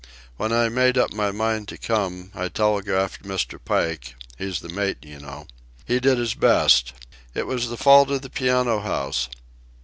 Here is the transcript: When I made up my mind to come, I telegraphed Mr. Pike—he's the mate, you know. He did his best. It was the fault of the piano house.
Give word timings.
When 0.35 0.51
I 0.51 0.67
made 0.69 0.97
up 0.97 1.13
my 1.13 1.29
mind 1.31 1.67
to 1.67 1.77
come, 1.77 2.31
I 2.33 2.49
telegraphed 2.49 3.21
Mr. 3.21 3.63
Pike—he's 3.63 4.61
the 4.61 4.69
mate, 4.69 4.97
you 5.03 5.19
know. 5.19 5.45
He 5.85 5.99
did 5.99 6.17
his 6.17 6.33
best. 6.33 6.93
It 7.35 7.45
was 7.45 7.69
the 7.69 7.77
fault 7.77 8.09
of 8.09 8.23
the 8.23 8.31
piano 8.31 8.79
house. 8.79 9.29